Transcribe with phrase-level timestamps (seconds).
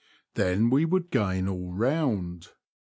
[0.33, 2.47] Then we would gain all round.